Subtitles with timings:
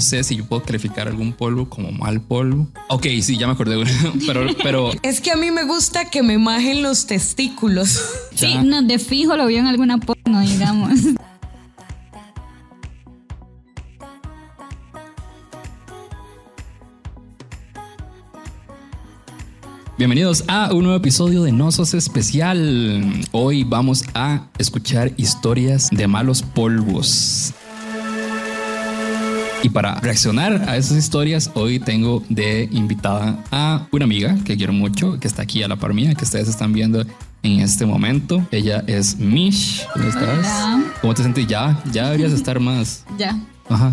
[0.00, 2.66] no sé si yo puedo calificar algún polvo como mal polvo.
[2.88, 3.84] Ok, sí, ya me acordé,
[4.26, 8.00] pero, pero Es que a mí me gusta que me majen los testículos.
[8.34, 8.62] Sí, Ya.
[8.62, 10.98] no, de fijo lo vio en alguna porno, digamos.
[19.98, 23.22] Bienvenidos a un nuevo episodio de No Sos Especial.
[23.32, 27.52] Hoy vamos a escuchar historias de malos polvos.
[29.62, 34.72] Y para reaccionar a esas historias, hoy tengo de invitada a una amiga que quiero
[34.72, 37.04] mucho, que está aquí a la par mía, que ustedes están viendo
[37.42, 38.46] en este momento.
[38.50, 39.86] Ella es Mish.
[39.92, 40.46] ¿Cómo estás?
[40.46, 40.84] Hola.
[41.02, 41.46] ¿Cómo te sientes?
[41.46, 43.38] Ya, ya deberías estar más ya.
[43.68, 43.92] Ajá.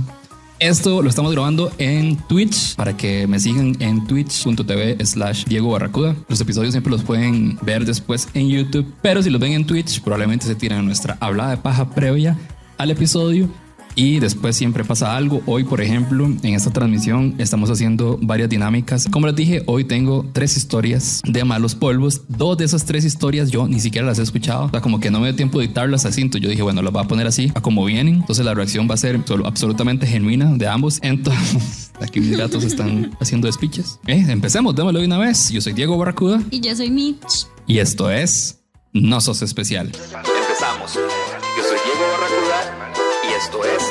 [0.59, 6.16] Esto lo estamos grabando en Twitch para que me sigan en twitch.tv slash Diego Barracuda.
[6.30, 10.02] Los episodios siempre los pueden ver después en YouTube, pero si los ven en Twitch
[10.02, 12.36] probablemente se tiran nuestra hablada de paja previa
[12.78, 13.50] al episodio
[13.98, 15.42] y después siempre pasa algo.
[15.48, 19.08] Hoy, por ejemplo, en esta transmisión estamos haciendo varias dinámicas.
[19.12, 22.22] Como les dije, hoy tengo tres historias de malos polvos.
[22.28, 24.66] Dos de esas tres historias yo ni siquiera las he escuchado.
[24.66, 26.22] O sea, como que no me dio tiempo de editarlas así.
[26.22, 28.18] Entonces yo dije, bueno, las voy a poner así, a como vienen.
[28.18, 31.00] Entonces la reacción va a ser absolutamente genuina de ambos.
[31.02, 34.00] Entonces, aquí mis gatos están haciendo speeches.
[34.06, 35.50] Eh, empecemos, démoslo de una vez.
[35.50, 37.48] Yo soy Diego Barracuda Y yo soy Mitch.
[37.66, 38.59] y esto es
[38.94, 39.88] No Sos Especial.
[39.88, 40.94] Empezamos.
[40.94, 42.94] Yo soy Diego Barracuda
[43.28, 43.87] y esto es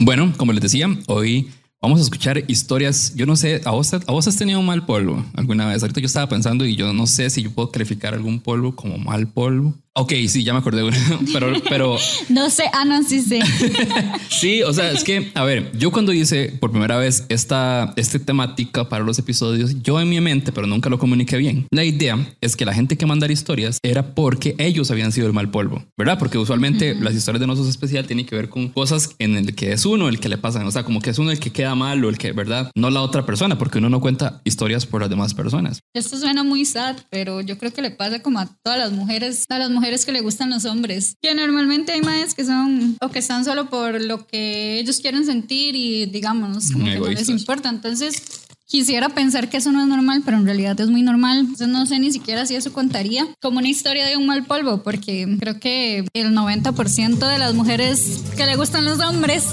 [0.00, 1.48] Bueno, como les decía, hoy
[1.82, 3.14] vamos a escuchar historias.
[3.16, 5.82] Yo no sé, ¿a vos, ¿a vos has tenido mal polvo alguna vez?
[5.82, 8.96] Ahorita yo estaba pensando y yo no sé si yo puedo calificar algún polvo como
[8.96, 9.74] mal polvo.
[10.00, 10.88] Ok, sí, ya me acordé,
[11.32, 11.96] pero, pero
[12.28, 13.40] No sé, ah, no, sí sé.
[14.30, 18.20] sí, o sea, es que, a ver, yo cuando hice por primera vez esta, esta
[18.20, 21.66] temática para los episodios, yo en mi mente, pero nunca lo comuniqué bien.
[21.72, 25.32] La idea es que la gente que mandara historias era porque ellos habían sido el
[25.32, 26.16] mal polvo, ¿verdad?
[26.16, 29.72] Porque usualmente las historias de nosotros especial tienen que ver con cosas en el que
[29.72, 31.74] es uno el que le pasan, o sea, como que es uno el que queda
[31.74, 32.70] mal o el que, ¿verdad?
[32.76, 35.80] No la otra persona, porque uno no cuenta historias por las demás personas.
[35.92, 39.44] Esto suena muy sad, pero yo creo que le pasa como a todas las mujeres,
[39.48, 41.16] a las mujeres que le gustan los hombres.
[41.22, 45.24] Que normalmente hay madres que son o que están solo por lo que ellos quieren
[45.24, 47.68] sentir y digamos, como que no les importa.
[47.68, 48.22] Entonces,
[48.66, 51.38] quisiera pensar que eso no es normal, pero en realidad es muy normal.
[51.38, 54.82] Entonces, no sé ni siquiera si eso contaría como una historia de un mal polvo,
[54.82, 59.44] porque creo que el 90% de las mujeres que le gustan los hombres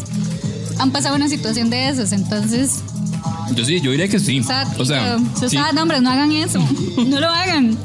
[0.80, 2.12] han pasado una situación de esas.
[2.12, 2.82] Entonces,
[3.56, 4.44] Yo sí, yo diría que sí.
[4.44, 5.56] sad, O sea, so sí.
[5.56, 6.60] sad, hombres, no hagan eso.
[7.08, 7.78] No lo hagan.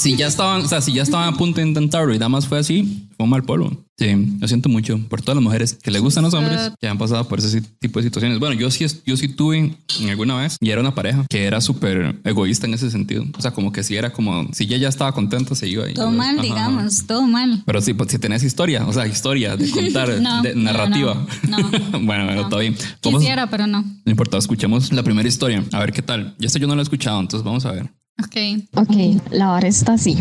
[0.00, 2.46] Si ya estaban, o sea, si ya estaban a punto de intentarlo y nada más
[2.46, 3.84] fue así, fue un mal polvo.
[3.98, 4.06] Sí,
[4.40, 7.28] lo siento mucho por todas las mujeres que le gustan los hombres que han pasado
[7.28, 8.38] por ese tipo de situaciones.
[8.38, 11.60] Bueno, yo sí, yo sí tuve en alguna vez y era una pareja que era
[11.60, 13.26] súper egoísta en ese sentido.
[13.36, 15.90] O sea, como que si era como, si ella ya estaba contenta, se iba.
[15.90, 17.62] y- Todo mal, Ajá, digamos, todo mal.
[17.66, 21.26] Pero sí, pues si tenés historia, o sea, historia de contar, No, de no, narrativa.
[21.46, 21.70] no, no.
[22.00, 22.48] bueno, bueno, No.
[22.48, 22.74] todo bien.
[23.02, 23.82] Quisiera, pero no.
[23.82, 25.62] no importa, escuchemos la primera historia.
[25.72, 26.34] A ver qué tal.
[26.38, 27.90] Ya esta yo no la he escuchado, entonces vamos a ver.
[28.24, 28.36] Ok.
[28.74, 30.16] Ok, la vara está así.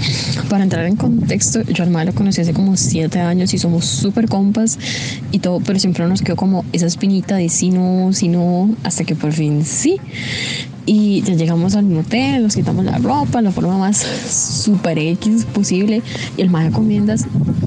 [0.50, 4.30] Para entrar en contexto, yo al lo conocí hace como siete años y somos súper
[4.30, 4.80] compas
[5.32, 9.04] y todo, pero siempre nos quedó como esa espinita de sí no, sí no, hasta
[9.04, 9.98] que por fin sí.
[10.92, 16.02] Y ya llegamos al motel, nos quitamos la ropa, la forma más super X posible.
[16.36, 17.14] Y el mae comienza,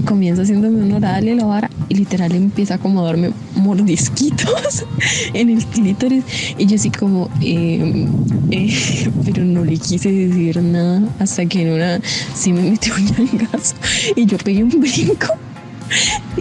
[0.04, 4.84] comienza haciéndome un oral y la vara y literal empieza a darme mordisquitos
[5.34, 6.24] en el clítoris.
[6.58, 8.08] Y yo así como, eh,
[8.50, 12.00] eh, pero no le quise decir nada hasta que en una
[12.34, 13.76] sí me metió un ñangazo
[14.16, 15.28] y yo pegué un brinco.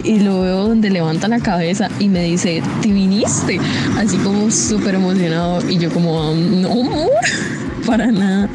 [0.04, 3.60] Y lo veo donde levanta la cabeza y me dice, ¿te viniste?
[3.96, 5.68] Así como súper emocionado.
[5.68, 7.10] Y yo como, no, amor,
[7.86, 8.48] para nada.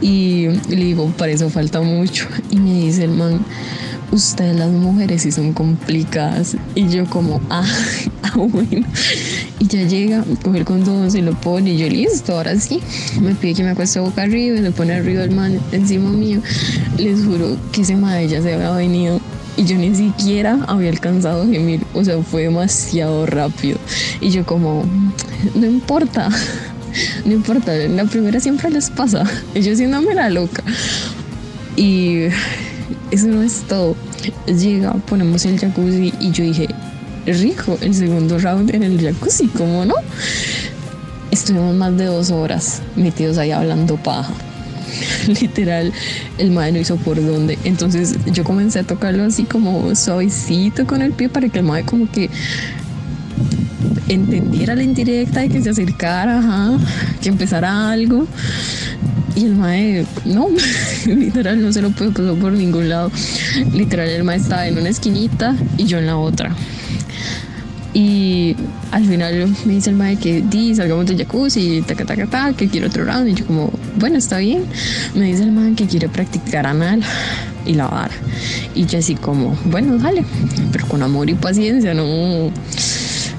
[0.00, 2.26] Y le digo, para eso falta mucho.
[2.50, 3.44] Y me dice el man,
[4.10, 6.56] ustedes las mujeres sí son complicadas.
[6.74, 7.64] Y yo como, ah,
[8.22, 8.86] ah, bueno.
[9.58, 12.80] Y ya llega, coge el condón, se lo pone y yo listo, ahora sí.
[13.20, 16.40] Me pide que me acueste boca arriba y se pone arriba el man encima mío.
[16.96, 19.20] Les juro que ese madre se había venido
[19.58, 23.78] y yo ni siquiera había alcanzado a gemir, o sea, fue demasiado rápido.
[24.20, 24.84] Y yo como,
[25.56, 26.28] no importa,
[27.24, 29.24] no importa, la primera siempre les pasa,
[29.54, 30.62] y yo haciéndome la loca.
[31.74, 32.26] Y
[33.10, 33.96] eso no es todo.
[34.46, 36.68] Llega, ponemos el jacuzzi y yo dije,
[37.26, 39.94] rico, el segundo round en el jacuzzi, ¿cómo no?
[41.32, 44.32] Estuvimos más de dos horas metidos ahí hablando paja.
[45.40, 45.92] Literal,
[46.38, 47.58] el mae no hizo por dónde.
[47.64, 51.84] Entonces yo comencé a tocarlo así como suavecito con el pie para que el mae
[51.84, 52.30] como que
[54.08, 56.78] entendiera la indirecta de que se acercara, ajá,
[57.20, 58.26] que empezara algo.
[59.36, 60.48] Y el mae, no,
[61.06, 63.12] literal, no se lo puede pasar por ningún lado.
[63.72, 66.56] Literal, el mae estaba en una esquinita y yo en la otra.
[67.94, 68.54] Y
[68.90, 72.68] al final me dice el mae que di, salgamos del jacuzzi, taca, taca, taca, que
[72.68, 73.28] quiero otro round.
[73.28, 74.64] Y yo como, bueno, está bien.
[75.14, 77.02] Me dice el mae que quiere practicar anal
[77.64, 78.10] y lavar.
[78.74, 80.24] Y yo así como, bueno, dale,
[80.72, 82.50] pero con amor y paciencia, no,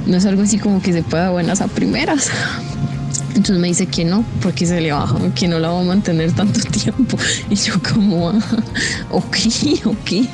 [0.08, 2.30] no es algo así como que se pueda buenas a primeras.
[3.40, 6.34] Entonces me dice que no, porque se le baja, que no la va a mantener
[6.34, 7.18] tanto tiempo.
[7.50, 8.42] Y yo como, ah,
[9.12, 9.38] ok,
[9.86, 10.28] ok.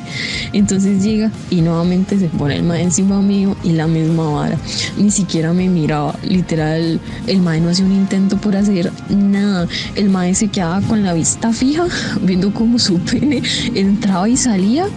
[0.54, 4.58] Entonces llega y nuevamente se pone el mae encima mío y la misma vara.
[4.98, 6.16] Ni siquiera me miraba.
[6.24, 9.68] Literal, el mae no hace un intento por hacer nada.
[9.94, 11.86] El mae se quedaba con la vista fija,
[12.24, 13.44] viendo cómo su pene
[13.76, 14.88] entraba y salía.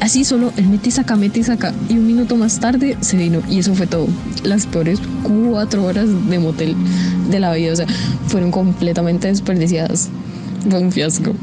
[0.00, 1.72] Así solo, el mete y saca, mete y saca.
[1.88, 3.42] Y un minuto más tarde se vino.
[3.48, 4.06] Y eso fue todo.
[4.44, 6.76] Las peores cuatro horas de motel
[7.30, 7.72] de la vida.
[7.72, 7.86] O sea,
[8.28, 10.08] fueron completamente desperdiciadas.
[10.68, 11.34] Fue un fiasco.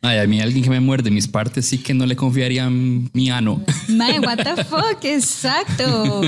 [0.00, 3.30] Ay, a mí alguien que me muerde mis partes sí que no le confiaría mi
[3.30, 3.62] ano.
[3.88, 6.20] Mae, what the fuck, exacto.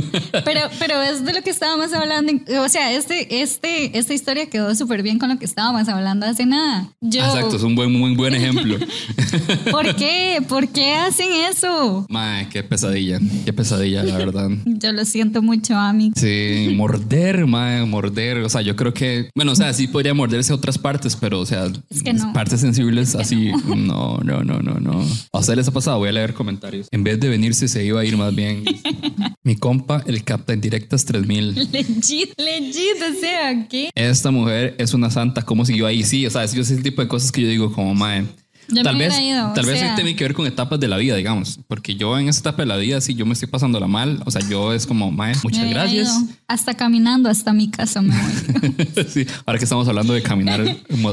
[0.44, 2.32] Pero, pero es de lo que estábamos hablando.
[2.62, 6.46] O sea, este, este, esta historia quedó súper bien con lo que estábamos hablando hace
[6.46, 6.90] nada.
[7.00, 8.76] Yo, Exacto, es un buen, muy buen ejemplo.
[9.70, 10.43] ¿Por qué?
[10.49, 12.06] ¿Por qué hacen eso?
[12.08, 14.49] Mae, qué pesadilla, qué pesadilla, la verdad.
[14.64, 16.12] Yo lo siento mucho, Ami.
[16.17, 18.38] Sí, morder, mae, morder.
[18.38, 21.46] O sea, yo creo que, bueno, o sea, sí podría morderse otras partes, pero, o
[21.46, 22.32] sea, Es que no.
[22.32, 25.06] partes sensibles así, no, no, no, no, no.
[25.32, 26.88] A ustedes les ha pasado, voy a leer comentarios.
[26.90, 28.64] En vez de venirse, se iba a ir más bien.
[29.44, 31.54] Mi compa, el Captain Directas 3000.
[31.72, 33.90] Legit, legit, o sea, ¿qué?
[33.94, 36.02] Esta mujer es una santa, ¿cómo siguió ahí?
[36.04, 38.26] Sí, o sea, es ese tipo de cosas que yo digo como, mae.
[38.72, 39.94] Yo tal me vez, ido, tal vez sea.
[39.94, 42.67] tiene que ver con etapas de la vida, digamos, porque yo en esa etapa de
[42.67, 45.69] la vida, si yo me estoy pasándola mal, o sea, yo es como, mae, muchas
[45.69, 46.08] gracias.
[46.08, 49.05] ido Hasta caminando hasta mi casa me voy.
[49.08, 50.61] sí, ahora que estamos hablando de caminar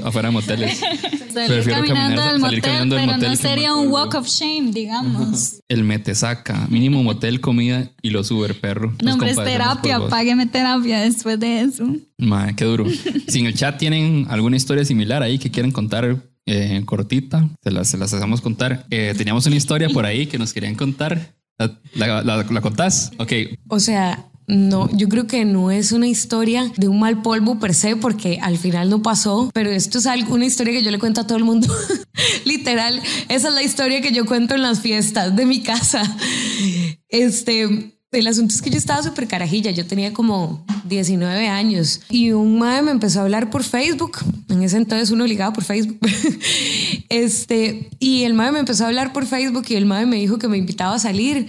[0.04, 0.80] afuera de moteles.
[1.34, 4.72] Salir caminando caminar- del salir motel, caminando pero motel no sería un walk of shame,
[4.72, 5.60] digamos.
[5.68, 8.96] El metesaca, mínimo motel, comida y los Uber, perro.
[9.04, 11.88] No, hombre, es terapia, págueme terapia después de eso.
[12.18, 12.86] Mae, qué duro.
[13.28, 17.70] si en el chat tienen alguna historia similar ahí que quieren contar eh, cortita, se
[17.72, 18.86] las, se las hacemos contar.
[18.90, 21.36] Eh, teníamos una historia por ahí que nos querían contar.
[21.60, 23.12] ¿La, la, la- la contás?
[23.20, 23.32] Ok.
[23.68, 27.74] O sea, no, yo creo que no es una historia de un mal polvo per
[27.74, 31.00] se, porque al final no pasó, pero esto es algo, una historia que yo le
[31.00, 31.68] cuento a todo el mundo.
[32.46, 36.02] Literal, esa es la historia que yo cuento en las fiestas de mi casa.
[37.10, 42.32] Este, el asunto es que yo estaba súper carajilla, yo tenía como 19 años y
[42.32, 44.20] un madre me empezó a hablar por Facebook.
[44.50, 46.00] En ese entonces uno ligaba por Facebook.
[47.10, 50.38] Este, y el madre me empezó a hablar por Facebook y el madre me dijo
[50.38, 51.48] que me invitaba a salir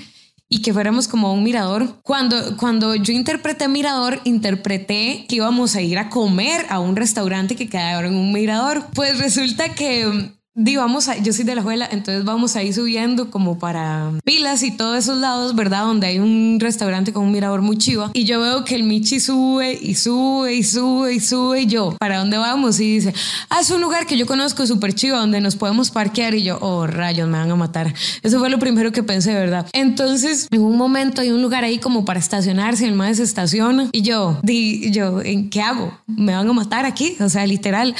[0.48, 2.00] y que fuéramos como a un mirador.
[2.02, 7.56] Cuando, cuando yo interpreté mirador, interpreté que íbamos a ir a comer a un restaurante
[7.56, 8.86] que quedaba en un mirador.
[8.94, 12.74] Pues resulta que di, vamos a, yo soy de la juela, entonces vamos a ir
[12.74, 15.84] subiendo como para pilas y todos esos lados, ¿verdad?
[15.84, 18.10] Donde hay un restaurante con un mirador muy chiva.
[18.12, 21.96] Y yo veo que el Michi sube y sube y sube y sube y yo,
[22.00, 22.80] ¿para dónde vamos?
[22.80, 23.14] Y dice,
[23.50, 26.34] ah, es un lugar que yo conozco súper chiva donde nos podemos parquear.
[26.34, 27.94] Y yo, oh, rayos, me van a matar.
[28.22, 29.68] Eso fue lo primero que pensé, ¿verdad?
[29.72, 33.90] Entonces, en un momento hay un lugar ahí como para estacionarse, el más se estaciona.
[33.92, 35.96] Y yo, di, yo, ¿en qué hago?
[36.08, 37.16] ¿Me van a matar aquí?
[37.20, 37.94] O sea, literal.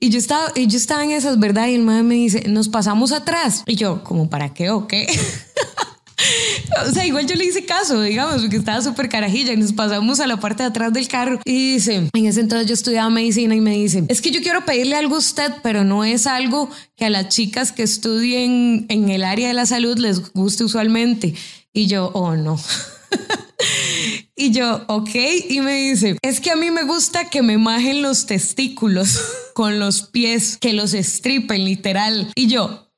[0.00, 1.68] Y yo estaba, y yo estaba en esas, ¿verdad?
[1.68, 3.62] Y el me dice, nos pasamos atrás.
[3.66, 5.06] Y yo, ¿como para qué o qué?
[6.86, 10.20] O sea, igual yo le hice caso, digamos, porque estaba súper carajilla y nos pasamos
[10.20, 11.40] a la parte de atrás del carro.
[11.44, 14.64] Y dice, en ese entonces yo estudiaba medicina y me dice, es que yo quiero
[14.64, 19.08] pedirle algo a usted, pero no es algo que a las chicas que estudien en
[19.08, 21.34] el área de la salud les guste usualmente.
[21.72, 22.58] Y yo, oh no.
[24.40, 25.10] Y yo, ok,
[25.48, 29.20] y me dice, es que a mí me gusta que me majen los testículos
[29.52, 32.30] con los pies, que los estripen literal.
[32.36, 32.88] Y yo,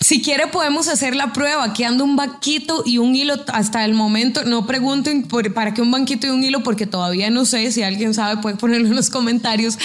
[0.00, 1.62] si quiere podemos hacer la prueba.
[1.62, 4.44] Aquí ando un banquito y un hilo hasta el momento.
[4.44, 7.70] No pregunten por, para qué un banquito y un hilo porque todavía no sé.
[7.70, 9.78] Si alguien sabe puede ponerlo en los comentarios.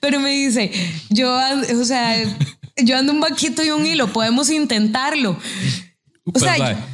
[0.00, 0.72] Pero me dice,
[1.10, 1.38] yo,
[1.78, 2.16] o sea,
[2.82, 4.12] yo ando un banquito y un hilo.
[4.12, 5.38] Podemos intentarlo.
[6.32, 6.93] O sea, Pues, mae,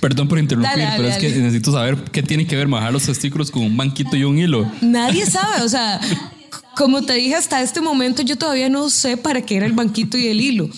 [0.00, 2.92] Perdón por interrumpir, Dale, dale, pero es que necesito saber qué tiene que ver majar
[2.92, 4.70] los testículos con un banquito y un hilo.
[4.80, 6.00] Nadie sabe, o sea,
[6.76, 10.16] como te dije hasta este momento, yo todavía no sé para qué era el banquito
[10.16, 10.70] y el hilo.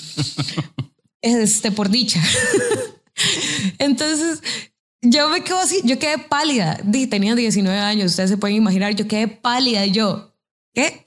[1.22, 2.22] Este, por dicha.
[3.78, 4.42] Entonces,
[5.02, 6.80] yo me quedo así, yo quedé pálida.
[6.82, 10.34] Di, Tenía 19 años, ustedes se pueden imaginar, yo quedé pálida y yo,
[10.74, 11.02] ¿qué?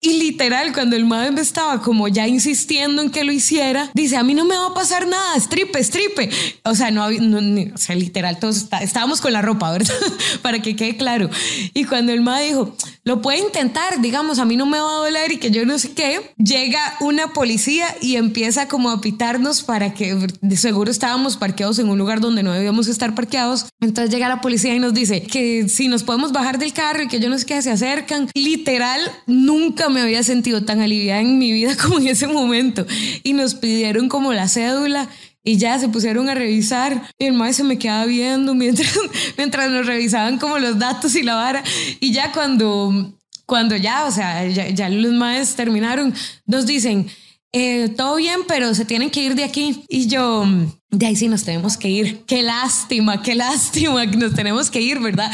[0.00, 4.22] Y literal, cuando el madre estaba como ya insistiendo en que lo hiciera, dice, a
[4.22, 6.30] mí no me va a pasar nada, estripe, estripe.
[6.64, 9.92] O sea, no no, o sea, literal, todos está- estábamos con la ropa, ¿verdad?
[10.42, 11.28] Para que quede claro.
[11.74, 12.76] Y cuando el madre dijo,
[13.08, 15.78] lo puede intentar, digamos, a mí no me va a doler y que yo no
[15.78, 21.38] sé qué, llega una policía y empieza como a pitarnos para que de seguro estábamos
[21.38, 23.64] parqueados en un lugar donde no debíamos estar parqueados.
[23.80, 27.08] Entonces llega la policía y nos dice que si nos podemos bajar del carro y
[27.08, 28.28] que yo no sé qué, se acercan.
[28.34, 32.86] Literal, nunca me había sentido tan aliviada en mi vida como en ese momento.
[33.22, 35.08] Y nos pidieron como la cédula.
[35.48, 38.92] Y ya se pusieron a revisar y el maestro se me quedaba viendo mientras,
[39.38, 41.64] mientras nos revisaban como los datos y la vara.
[42.00, 43.14] Y ya cuando,
[43.46, 46.12] cuando ya, o sea, ya, los maestros terminaron,
[46.44, 47.08] nos dicen,
[47.52, 49.84] eh, todo bien, pero se tienen que ir de aquí.
[49.88, 50.44] Y yo,
[50.90, 52.26] de ahí sí nos tenemos que ir.
[52.26, 55.32] Qué lástima, qué lástima que nos tenemos que ir, ¿verdad?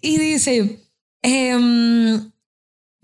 [0.00, 0.84] Y dice,
[1.22, 2.32] em,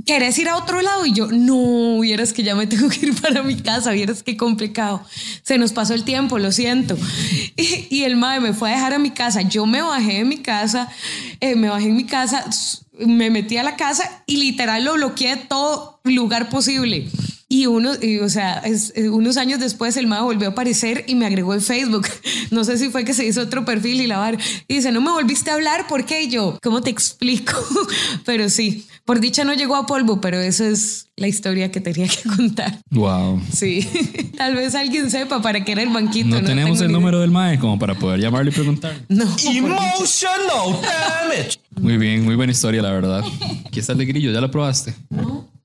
[0.06, 1.06] ¿querés ir a otro lado?
[1.06, 4.36] Y yo, no, vieras que ya me tengo que ir para mi casa, vieras qué
[4.36, 5.04] complicado.
[5.42, 6.96] Se nos pasó el tiempo, lo siento.
[7.90, 9.42] Y, el madre me fue a dejar a mi casa.
[9.42, 10.88] Yo me bajé de mi casa,
[11.40, 12.44] eh, me bajé en mi casa,
[12.98, 17.08] me metí a la casa y literal lo bloqueé todo lugar posible.
[17.54, 21.04] Y uno, y, o sea, es- eh, unos años después el mago volvió a aparecer
[21.06, 22.06] y me agregó en Facebook.
[22.50, 24.36] No sé si fue que se hizo otro perfil y la vara.
[24.68, 26.22] Y dice, no me volviste a hablar, ¿por qué?
[26.24, 27.52] Y yo, ¿cómo te explico?
[28.26, 32.06] Pero sí, por dicha no llegó a polvo, pero eso es la historia que tenía
[32.08, 32.78] que contar.
[32.90, 33.40] Wow.
[33.54, 33.88] Sí,
[34.36, 36.28] tal vez alguien sepa para qué era el banquito.
[36.28, 38.94] No, tenemos el número del MAE como para poder llamarle y preguntar.
[39.08, 39.24] No.
[39.44, 41.58] Emotional damage.
[41.80, 43.24] Muy bien, muy buena historia, la verdad.
[43.66, 44.94] Aquí está el de grillo, ¿ya lo probaste?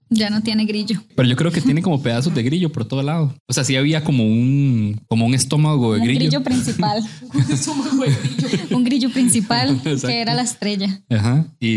[0.09, 1.01] Ya no tiene grillo.
[1.15, 3.35] Pero yo creo que tiene como pedazos de grillo por todo lado.
[3.47, 6.19] O sea, sí había como un, como un estómago de Un grillo.
[6.19, 7.03] grillo principal.
[8.71, 10.07] Un grillo principal Exacto.
[10.07, 11.01] que era la estrella.
[11.09, 11.45] Ajá.
[11.59, 11.67] Y,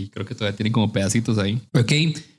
[0.00, 1.60] y creo que todavía tiene como pedacitos ahí.
[1.74, 1.92] Ok.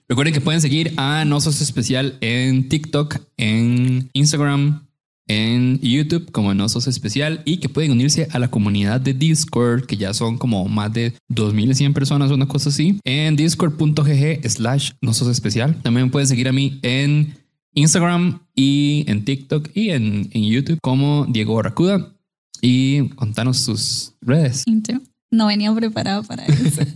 [0.10, 4.87] Recuerden que pueden seguir a No Sos Especial en TikTok, en Instagram,
[5.28, 9.86] en YouTube como No Sos Especial y que pueden unirse a la comunidad de Discord,
[9.86, 15.14] que ya son como más de 2100 personas, una cosa así, en discord.gg slash No
[15.14, 15.82] Sos Especial.
[15.82, 17.36] También pueden seguir a mí en
[17.74, 22.14] Instagram y en TikTok y en, en YouTube como Diego Barracuda.
[22.62, 24.64] Y contanos tus redes.
[25.32, 26.82] No venía preparado para eso.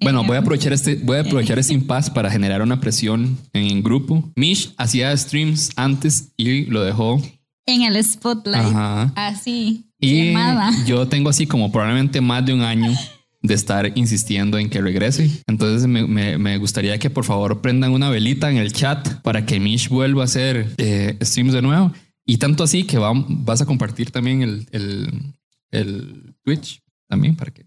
[0.00, 3.82] Bueno, voy a aprovechar este, voy a aprovechar este impasse para generar una presión en
[3.82, 4.30] grupo.
[4.36, 7.22] Mish hacía streams antes y lo dejó.
[7.66, 8.66] En el spotlight.
[8.66, 9.12] Ajá.
[9.16, 9.86] Así.
[9.98, 10.70] Y quemada.
[10.84, 12.92] yo tengo así como probablemente más de un año
[13.40, 15.30] de estar insistiendo en que regrese.
[15.46, 19.46] Entonces me, me- me gustaría que por favor prendan una velita en el chat para
[19.46, 21.92] que Mish vuelva a hacer eh, streams de nuevo.
[22.26, 25.34] Y tanto así que va- vas a compartir también el, el,
[25.70, 27.66] el Twitch también para que,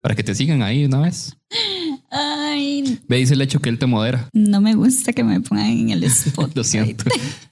[0.00, 1.36] para que te sigan ahí una vez.
[2.10, 4.28] Ay, Ve, dice el hecho que él te modera.
[4.32, 6.56] no me gusta que me pongan en el spotlight.
[6.60, 7.04] Lo siento.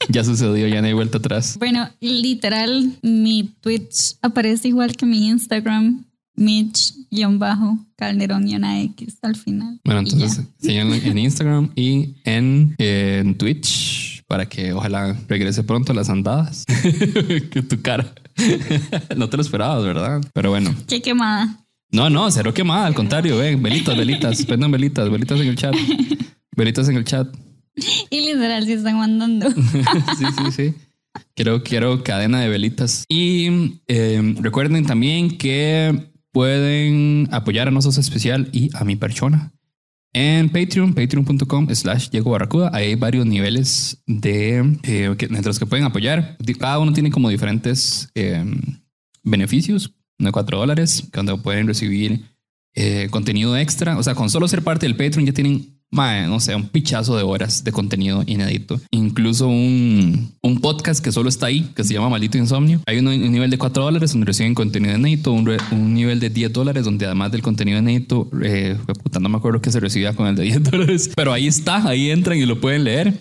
[0.08, 1.56] ya sucedió, ya no hay vuelta atrás.
[1.58, 6.04] Bueno, literal, mi Twitch aparece igual que mi Instagram,
[6.36, 9.80] Mitch-Calderón y una X al final.
[9.84, 15.94] Bueno, entonces síganlo en Instagram y en, en Twitch para que ojalá regrese pronto a
[15.94, 16.64] las andadas.
[17.50, 18.12] que tu cara.
[19.16, 20.20] no te lo esperabas, ¿verdad?
[20.32, 20.74] Pero bueno.
[20.86, 21.64] Qué quemada.
[21.90, 25.74] No, no, cero quemada, al contrario, ven, velitas, velitas, prendan velitas, velitas en el chat.
[26.56, 27.28] Velitas en el chat.
[28.10, 29.50] Y literal, sí están mandando.
[30.18, 30.74] sí, sí, sí.
[31.34, 33.04] Quiero, quiero cadena de velitas.
[33.08, 39.53] Y eh, recuerden también que pueden apoyar a Nosotros Especial y a mi persona
[40.14, 42.70] en Patreon, patreon.com slash Diego Barracuda.
[42.72, 46.38] Hay varios niveles de eh, que, entre los que pueden apoyar.
[46.58, 48.44] Cada uno tiene como diferentes eh,
[49.24, 52.24] beneficios de 4 dólares, cuando pueden recibir
[52.74, 53.98] eh, contenido extra.
[53.98, 57.16] O sea, con solo ser parte del Patreon ya tienen, mae, no sé, un pichazo
[57.16, 58.80] de horas de contenido inédito.
[58.90, 62.80] Incluso un, un podcast que solo está ahí, que se llama Maldito Insomnio.
[62.86, 66.20] Hay un, un nivel de 4 dólares donde reciben contenido inédito, un, re- un nivel
[66.20, 69.80] de 10 dólares donde además del contenido inédito, eh, puta, no me acuerdo qué se
[69.80, 73.14] recibía con el de 10 dólares, pero ahí está, ahí entran y lo pueden leer.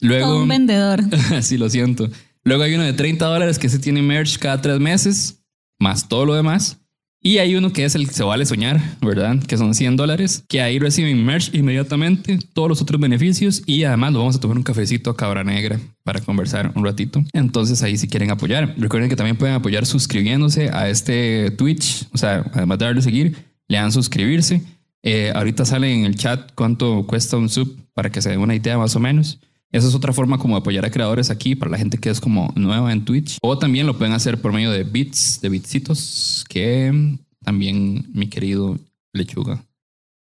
[0.00, 1.00] Luego, Todo un vendedor.
[1.42, 2.08] sí, lo siento.
[2.44, 5.40] Luego hay uno de 30 dólares que se tiene merch cada tres meses,
[5.80, 6.78] más todo lo demás.
[7.20, 9.42] Y hay uno que es el que se vale soñar, ¿verdad?
[9.42, 14.12] Que son 100 dólares, que ahí reciben merch inmediatamente, todos los otros beneficios y además
[14.12, 17.24] lo vamos a tomar un cafecito a cabra negra para conversar un ratito.
[17.32, 22.18] Entonces ahí si quieren apoyar, recuerden que también pueden apoyar suscribiéndose a este Twitch, o
[22.18, 24.62] sea, además de darle seguir, le dan suscribirse.
[25.02, 28.54] Eh, ahorita sale en el chat cuánto cuesta un sub para que se den una
[28.54, 29.40] idea más o menos.
[29.70, 32.20] Esa es otra forma como de apoyar a creadores aquí para la gente que es
[32.20, 33.38] como nueva en Twitch.
[33.42, 38.78] O también lo pueden hacer por medio de bits, de bitsitos, que también mi querido
[39.12, 39.64] Lechuga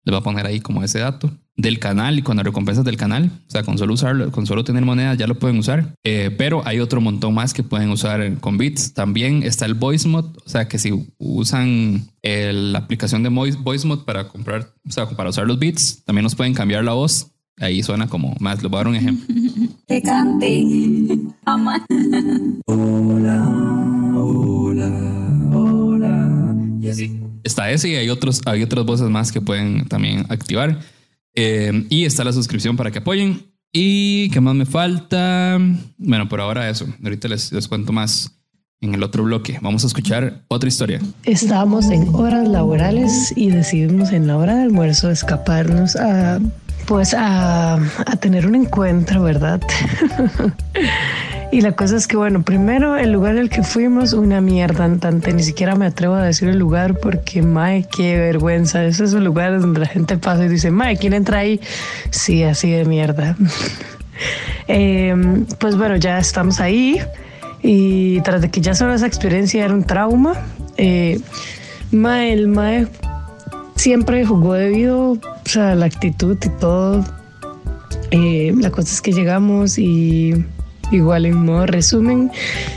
[0.05, 2.97] les va a poner ahí como ese dato del canal y con las recompensas del
[2.97, 3.29] canal.
[3.47, 5.93] O sea, con solo usarlo, con solo tener monedas ya lo pueden usar.
[6.03, 8.93] Eh, pero hay otro montón más que pueden usar con bits.
[8.93, 10.25] También está el Voice Mod.
[10.45, 15.07] O sea, que si usan la aplicación de Voice, Voice Mod para comprar, o sea,
[15.09, 17.27] para usar los bits, también nos pueden cambiar la voz.
[17.59, 18.61] Ahí suena como más.
[18.61, 19.35] Les voy a dar un ejemplo.
[19.87, 21.19] Que cante.
[21.45, 21.85] Ama.
[27.43, 30.79] Está ese y hay otros, hay otras voces más que pueden también activar.
[31.35, 33.41] Eh, y está la suscripción para que apoyen.
[33.71, 35.59] ¿Y qué más me falta?
[35.97, 36.87] Bueno, por ahora eso.
[37.03, 38.31] Ahorita les, les cuento más
[38.81, 39.59] en el otro bloque.
[39.61, 40.99] Vamos a escuchar otra historia.
[41.23, 46.39] Estábamos en horas laborales y decidimos en la hora de almuerzo escaparnos a
[46.85, 47.79] pues a,
[48.19, 49.61] tener un encuentro, ¿verdad?
[51.51, 55.33] y la cosa es que, bueno, primero el lugar al que fuimos, una mierda andante,
[55.33, 58.83] ni siquiera me atrevo a decir el lugar porque, mae, qué vergüenza.
[58.85, 61.59] Esos son lugares donde la gente pasa y dice, mae, ¿quién entra ahí?
[62.09, 63.35] Sí, así de mierda.
[64.69, 65.13] Eh,
[65.59, 67.01] pues bueno, ya estamos ahí
[67.63, 70.35] y tras de que ya solo esa experiencia era un trauma,
[70.77, 71.19] eh,
[71.91, 72.87] mae, el mae
[73.75, 77.03] siempre jugó debido o sea, la actitud y todo.
[78.11, 80.33] Eh, la cosa es que llegamos y
[80.91, 82.31] igual en modo resumen,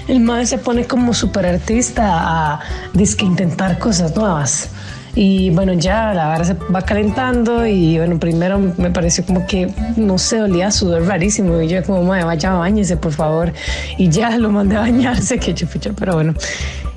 [0.08, 2.60] el mae se pone como super artista a
[2.94, 4.70] disque intentar cosas nuevas.
[5.14, 9.72] Y bueno, ya la vara se va calentando y bueno, primero me pareció como que,
[9.96, 13.52] no sé, olía sudor rarísimo y yo como, madre, vaya, bañese, por favor.
[13.96, 16.34] Y ya lo mandé a bañarse, que chupucha, pero bueno.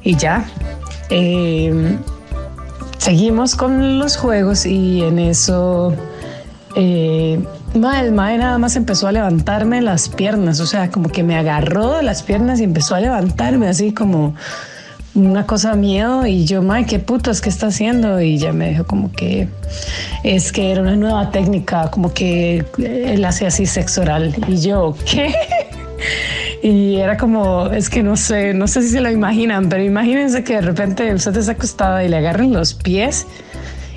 [0.04, 0.46] Y ya.
[1.10, 1.98] Eh,
[3.00, 5.96] seguimos con los juegos y en eso
[6.76, 7.42] eh,
[7.74, 11.98] el mae nada más empezó a levantarme las piernas, o sea, como que me agarró
[11.98, 14.36] de las piernas y empezó a levantarme así como
[15.16, 18.22] una cosa miedo y yo, mae, qué putas, ¿qué está haciendo?
[18.22, 19.48] Y ya me dijo como que
[20.24, 24.96] es que era una nueva técnica, como que él hace así sexo oral y yo,
[25.10, 25.34] ¿qué?
[26.62, 30.44] Y era como, es que no sé, no sé si se lo imaginan, pero imagínense
[30.44, 33.26] que de repente usted está acostada y le agarren los pies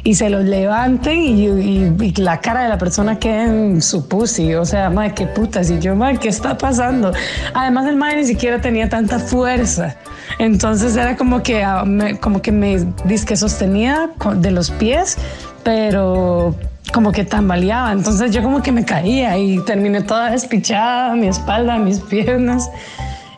[0.05, 4.09] y se los levanten y, y- y la cara de la persona quede en su
[4.09, 4.55] pussy.
[4.55, 5.71] O sea, madre, qué putas.
[5.71, 7.13] Y yo, madre, ¿qué está pasando?
[7.55, 9.97] Además, el madre ni siquiera tenía tanta fuerza.
[10.39, 11.85] Entonces era como que, ah,
[12.21, 15.19] como que me disque sostenía de los pies,
[15.65, 16.55] pero
[16.93, 17.93] como que tambaleaba.
[17.93, 22.71] Entonces yo como que me caía y terminé toda despichada, mi espalda, mis piernas.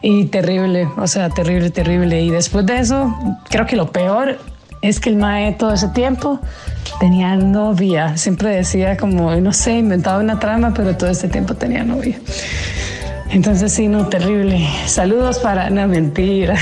[0.02, 2.20] Y terrible, o sea, terrible, terrible.
[2.20, 3.16] Y después de eso,
[3.48, 4.38] creo que lo peor
[4.82, 6.40] es que el mae todo ese tiempo
[7.00, 8.16] tenía novia.
[8.18, 12.20] Siempre decía como, no sé, inventaba una trama, pero todo ese tiempo tenía novia.
[13.30, 14.68] Entonces sí, no, terrible.
[14.86, 16.56] Saludos para, no, mentira.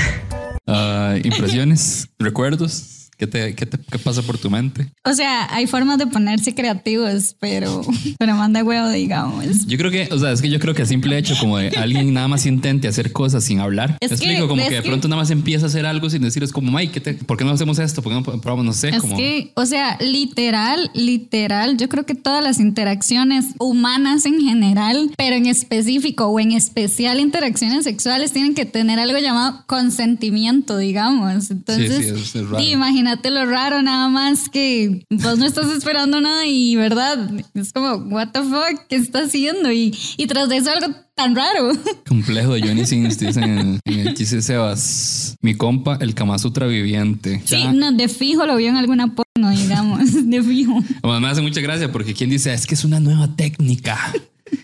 [0.65, 3.02] Ah, impresiones, recuerdos.
[3.17, 4.87] ¿Qué, te, qué, te- qué pasa por tu mente?
[5.05, 7.81] O sea, hay formas de ponerse creativos, pero,
[8.17, 9.65] pero manda huevo, digamos.
[9.67, 11.69] Yo creo que, o sea, es que yo creo que a simple hecho, como de
[11.69, 13.97] alguien nada más intente hacer cosas sin hablar.
[14.01, 16.09] Es Me que- explico, como que de que- pronto nada más empieza a hacer algo
[16.09, 18.01] sin decir, es como, Mike, ¿qué te- ¿por qué no hacemos esto?
[18.01, 18.65] ¿Por qué no probamos?
[18.65, 19.15] No sé, Es como.
[19.15, 25.35] que, o sea, literal, literal, yo creo que todas las interacciones humanas en general, pero
[25.35, 31.51] en específico o en especial interacciones sexuales, tienen que tener algo llamado consentimiento, digamos.
[31.51, 32.57] Entonces, sí, es- es raro.
[32.57, 32.75] di,
[33.13, 37.29] imagínate lo raro nada más que vos no estás esperando nada y, ¿verdad?
[37.53, 39.71] Es como, what the fuck, ¿qué está haciendo?
[39.71, 41.71] Y, y tras de eso algo tan raro.
[42.07, 45.35] Complejo de Johnny Sins, dicen en, en el chiste Sebas.
[45.41, 47.41] Mi compa, el Kama Sutra viviente.
[47.45, 47.71] Sí, Ya.
[47.71, 49.99] no, de fijo lo vio en alguna porno, digamos,
[50.29, 50.79] de fijo.
[51.03, 53.97] Además, me hace mucha gracia porque quien dice, es que es una nueva técnica.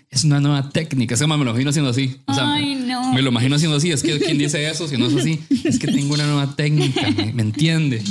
[0.10, 1.16] Es una nueva técnica.
[1.16, 2.18] Se llama, me lo imagino haciendo así.
[2.26, 3.14] O sea, Ay, no.
[3.14, 3.92] Me lo imagino haciendo así.
[3.92, 7.10] Es que quien dice eso, si no es así, es que tengo una nueva técnica.
[7.12, 8.04] ¿Me, me entiende?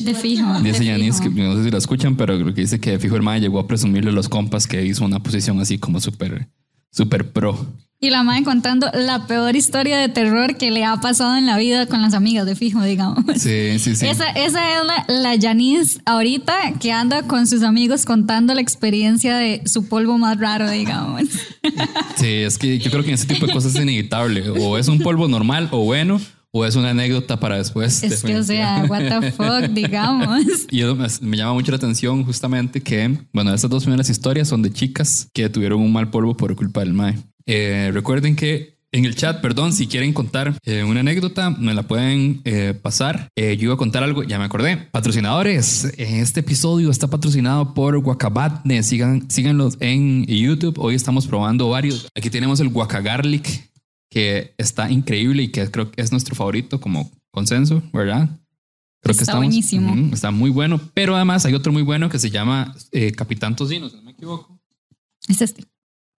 [0.00, 0.60] De fijo.
[0.60, 3.16] Dice Yanis, que no sé si lo escuchan, pero creo que dice que de fijo
[3.16, 6.48] el llegó a presumirle a los compas que hizo una posición así como súper,
[6.90, 7.66] súper pro.
[8.02, 11.58] Y la madre contando la peor historia de terror que le ha pasado en la
[11.58, 13.24] vida con las amigas de fijo, digamos.
[13.36, 14.06] Sí, sí, sí.
[14.06, 19.36] Esa, esa es la, la Janice ahorita que anda con sus amigos contando la experiencia
[19.36, 21.24] de su polvo más raro, digamos.
[22.16, 24.48] Sí, es que yo creo que en ese tipo de cosas es inevitable.
[24.48, 26.20] O es un polvo normal o bueno,
[26.52, 28.02] o es una anécdota para después.
[28.02, 30.44] Es que, o sea, what the fuck, digamos.
[30.70, 34.48] Y eso me, me llama mucho la atención justamente que, bueno, estas dos primeras historias
[34.48, 37.18] son de chicas que tuvieron un mal polvo por culpa del MAE.
[37.46, 41.84] Eh, recuerden que en el chat, perdón, si quieren contar eh, una anécdota, me la
[41.84, 43.28] pueden eh, pasar.
[43.36, 44.76] Eh, yo iba a contar algo, ya me acordé.
[44.90, 48.82] Patrocinadores, este episodio está patrocinado por Guacabatne.
[48.82, 50.76] Sigan, síganlos en YouTube.
[50.80, 52.08] Hoy estamos probando varios.
[52.16, 53.69] Aquí tenemos el Guacagarlic,
[54.10, 58.28] que está increíble y que creo que es nuestro favorito como consenso, ¿verdad?
[59.02, 59.92] Creo que Está estamos- buenísimo.
[59.92, 60.78] Ujú, está muy bueno.
[60.92, 64.10] Pero además hay otro muy bueno que se llama eh, Capitán Tocino, si no me
[64.10, 64.60] equivoco.
[65.28, 65.64] Es este.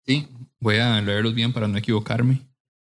[0.06, 0.26] Sí,
[0.58, 2.40] voy a leerlos bien para no equivocarme.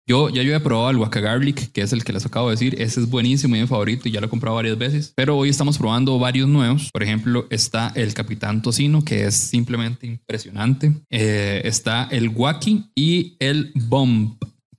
[0.07, 2.55] Yo ya yo he probado el Waka Garlic, que es el que les acabo de
[2.55, 2.81] decir.
[2.81, 5.13] Ese es buenísimo y mi favorito y ya lo he comprado varias veces.
[5.15, 6.91] Pero hoy estamos probando varios nuevos.
[6.91, 10.93] Por ejemplo, está el Capitán Tocino, que es simplemente impresionante.
[11.11, 14.37] Eh, está el Wacky y el Bomb,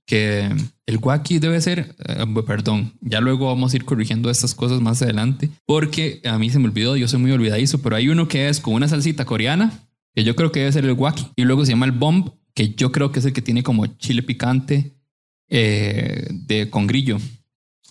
[0.10, 0.50] que
[0.88, 5.04] el Wacky debe ser, eh, perdón, ya luego vamos a ir corrigiendo estas cosas más
[5.04, 8.50] adelante, porque a mí se me olvidó, yo soy muy olvidadizo, pero hay uno que
[8.50, 11.64] es con una salsita coreana, que yo creo que debe ser el Wacky, y luego
[11.64, 14.96] se llama el Bomb, que yo creo que es el que tiene como chile picante
[15.48, 17.20] eh, de con grillo.
[17.20, 17.28] Con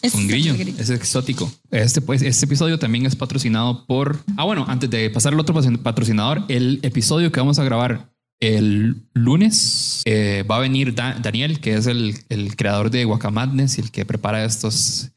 [0.03, 0.75] es grillo, grillo.
[0.77, 1.49] es exótico.
[1.71, 4.19] Este, pues, este episodio también es patrocinado por.
[4.37, 5.55] Ah, bueno, antes de pasar al otro
[5.85, 11.61] patrocinador, el episodio que vamos a grabar el lunes eh, va a venir Da- Daniel,
[11.61, 15.11] que es el, el creador de Guacamadness y el que prepara estos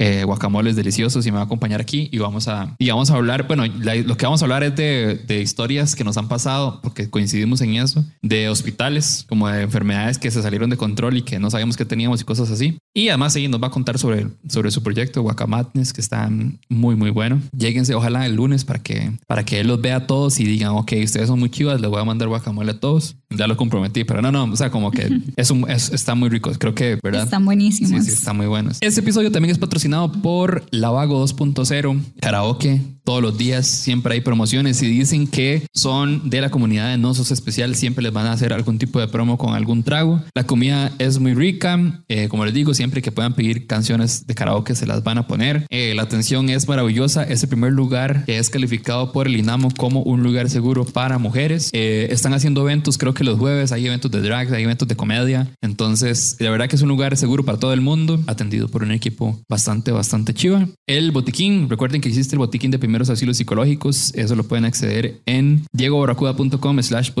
[0.00, 3.16] eh, guacamoles deliciosos y me va a acompañar aquí y vamos a, y vamos a
[3.16, 6.80] hablar, bueno, lo que vamos a hablar es de, de historias que nos han pasado,
[6.82, 11.22] porque coincidimos en eso, de hospitales, como de enfermedades que se salieron de control y
[11.22, 12.78] que no sabíamos que teníamos y cosas así.
[12.94, 16.30] Y además ella nos va a contar sobre, sobre su proyecto Guacamadness, que está
[16.70, 17.42] muy, muy bueno.
[17.54, 20.70] Lléguense ojalá el lunes para que, para que él los vea a todos y digan,
[20.70, 23.16] ok, ustedes son muy chivas, les voy a mandar guacamole a todos.
[23.32, 26.28] Ya lo comprometí, pero no, no, o sea, como que es un, es- está muy
[26.28, 26.50] rico.
[26.58, 27.22] Creo que, ¿verdad?
[27.24, 28.04] Están buenísimos.
[28.04, 28.70] Sí, sí, está muy bueno.
[28.80, 32.80] Este episodio también es patrocinado por Lavago 2.0, karaoke.
[33.10, 37.32] Todos los días siempre hay promociones y dicen que son de la comunidad de Nosos
[37.32, 37.74] Especial.
[37.74, 40.22] Siempre les van a hacer algún tipo de promo con algún trago.
[40.32, 42.04] La comida es muy rica.
[42.06, 45.26] Eh, como les digo, siempre que puedan pedir canciones de karaoke se las van a
[45.26, 45.66] poner.
[45.70, 47.24] Eh, la atención es maravillosa.
[47.24, 51.18] Es el primer lugar que es calificado por el INAMO como un lugar seguro para
[51.18, 51.70] mujeres.
[51.72, 54.94] Eh, están haciendo eventos, creo que los jueves hay eventos de drag, hay eventos de
[54.94, 55.50] comedia.
[55.62, 58.92] Entonces, la verdad que es un lugar seguro para todo el mundo, atendido por un
[58.92, 60.68] equipo bastante, bastante chiva.
[60.86, 64.12] El botiquín, recuerden que existe el botiquín de primeros asilos psicológicos.
[64.14, 67.12] Eso lo pueden acceder en diegobarracuda.com slash.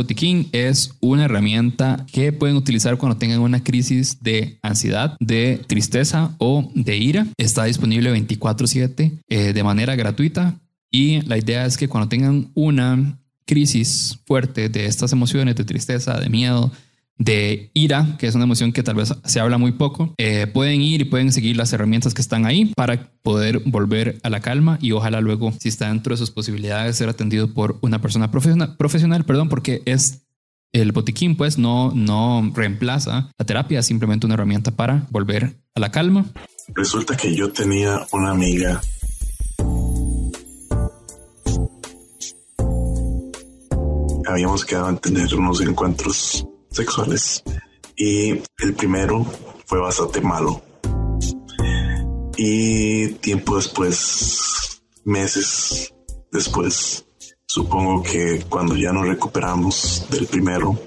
[0.52, 6.70] Es una herramienta que pueden utilizar cuando tengan una crisis de ansiedad, de tristeza o
[6.74, 7.26] de ira.
[7.38, 10.54] Está disponible 24/7 eh, de manera gratuita.
[10.90, 16.20] Y la idea es que cuando tengan una crisis fuerte de estas emociones, de tristeza,
[16.20, 16.70] de miedo,
[17.20, 20.80] de ira, que es una emoción que tal vez se habla muy poco, eh, pueden
[20.80, 24.78] ir y pueden seguir las herramientas que están ahí para poder volver a la calma
[24.80, 29.24] y ojalá luego, si está dentro de sus posibilidades, ser atendido por una persona profesional,
[29.26, 30.22] perdón, porque es
[30.72, 35.90] el botiquín, pues no, no reemplaza la terapia, simplemente una herramienta para volver a la
[35.90, 36.24] calma.
[36.74, 38.80] Resulta que yo tenía una amiga
[44.26, 47.42] habíamos quedado en tener unos encuentros sexuales
[47.96, 49.26] y el primero
[49.66, 50.62] fue bastante malo.
[52.36, 55.92] Y tiempo después, meses
[56.32, 57.04] después,
[57.46, 60.78] supongo que cuando ya nos recuperamos del primero,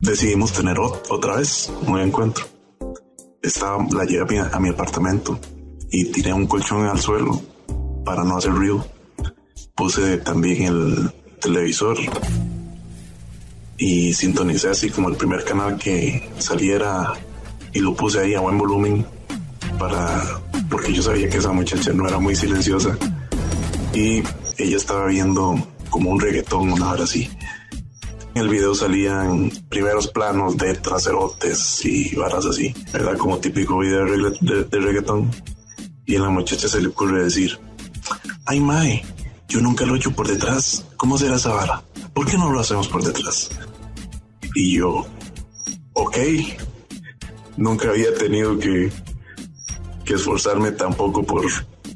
[0.00, 2.46] decidimos tener ot- otra vez un encuentro.
[3.42, 5.38] Estaba, la llevé a mi, a mi apartamento
[5.90, 7.40] y tiré un colchón al suelo
[8.04, 8.84] para no hacer ruido.
[9.76, 11.96] Puse también el televisor
[13.80, 17.14] y sintonicé así como el primer canal que saliera
[17.72, 19.06] y lo puse ahí a buen volumen
[19.78, 20.22] para
[20.68, 22.96] porque yo sabía que esa muchacha no era muy silenciosa
[23.94, 24.22] y
[24.58, 27.28] ella estaba viendo como un reggaetón una hora así.
[28.34, 33.16] En el video salían primeros planos de traserotes y varas así, ¿verdad?
[33.16, 35.30] Como típico video de, de- de reggaetón.
[36.06, 37.58] Y a la muchacha se le ocurre decir,
[38.46, 39.02] ay mae,
[39.48, 40.84] yo nunca lo he hecho por detrás.
[40.96, 41.82] ¿Cómo será esa vara?
[42.14, 43.50] ¿Por qué no lo hacemos por detrás?
[44.54, 45.06] Y yo,
[45.92, 46.16] ok,
[47.56, 48.90] nunca había tenido que,
[50.04, 51.44] que esforzarme tampoco por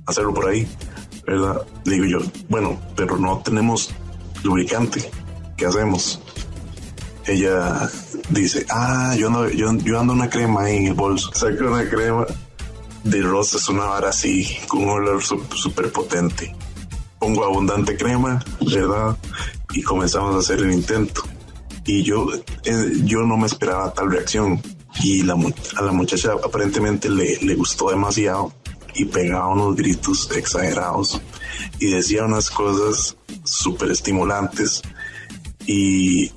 [0.06, 0.68] hacerlo por ahí,
[1.26, 1.62] ¿verdad?
[1.84, 3.90] Digo yo, bueno, pero no tenemos
[4.42, 5.10] lubricante.
[5.56, 6.20] ¿Qué hacemos?
[7.26, 7.88] Ella
[8.28, 11.30] dice, ah, yo ando, yo, yo ando una crema ahí en el bolso.
[11.32, 12.26] Saca una crema
[13.04, 16.54] de rosa, es una vara así, con un olor súper potente.
[17.18, 19.16] Pongo abundante crema, ¿verdad?
[19.72, 21.22] Y comenzamos a hacer el intento.
[21.86, 22.26] Y yo,
[22.64, 24.60] eh, yo no me esperaba tal reacción.
[25.02, 25.34] Y la,
[25.76, 28.52] a la muchacha aparentemente le, le gustó demasiado
[28.94, 31.20] y pegaba unos gritos exagerados
[31.80, 34.82] y decía unas cosas súper estimulantes.
[35.66, 36.30] Y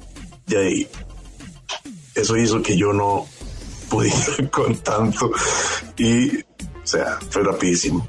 [0.48, 0.88] de ahí,
[2.16, 3.28] eso hizo que yo no
[3.90, 5.32] pudiera con tanto.
[5.98, 6.44] Y, o
[6.84, 8.08] sea, fue rapidísimo.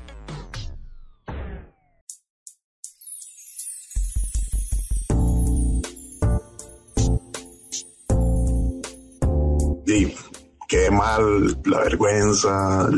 [11.78, 12.88] La vergüenza,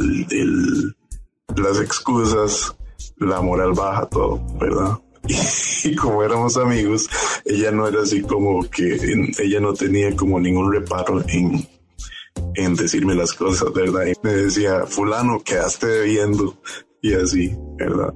[1.57, 2.77] las excusas.
[3.19, 4.99] la moral baja, todo, ¿verdad?
[5.83, 7.09] Y, como éramos amigos,
[7.45, 8.99] ella no era así como que
[9.39, 11.67] ella no tenía como ningún reparo en,
[12.55, 14.07] en decirme las cosas, ¿verdad?
[14.07, 16.59] Y me decía, fulano, quedaste debiendo
[17.01, 18.13] y así, ¿verdad?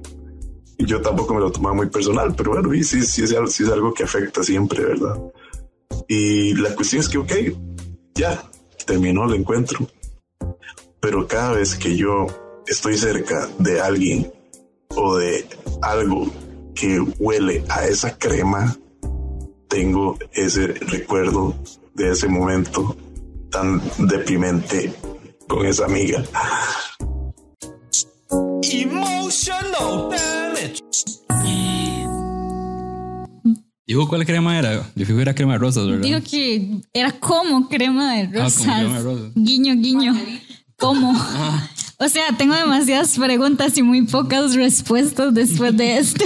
[0.77, 3.69] Yo tampoco me lo tomaba muy personal, pero bueno, y sí, sí, algo, sí es
[3.69, 5.17] algo que afecta siempre, ¿verdad?
[6.07, 7.31] Y la cuestión es que, ok,
[8.13, 8.43] ya,
[8.85, 9.87] terminó el encuentro.
[11.05, 12.25] Pero cada vez que yo
[12.65, 14.31] estoy cerca de alguien
[14.95, 15.45] o de
[15.83, 16.31] algo
[16.73, 18.75] que huele a esa crema,
[19.67, 21.53] tengo ese recuerdo
[21.93, 22.97] de ese momento
[23.51, 24.95] tan deprimente
[25.47, 26.23] con esa amiga.
[28.63, 30.81] Emotional damage.
[33.85, 34.91] Dijo cuál crema era.
[34.95, 36.01] Yo fijo que era crema de rosas, ¿verdad?
[36.01, 38.63] Digo que era como crema de Ah, como rosas.
[38.79, 39.31] crema de rosas.
[39.35, 40.15] Guiño, guiño.
[40.77, 41.13] ¿Cómo?
[41.97, 46.25] O sea, tengo demasiadas preguntas y muy pocas respuestas después de esto.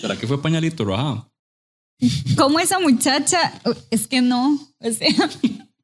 [0.00, 1.30] ¿Será que fue pañalito rojado?
[2.36, 3.60] ¿Cómo esa muchacha?
[3.90, 4.58] Es que no.
[4.78, 5.08] O sea,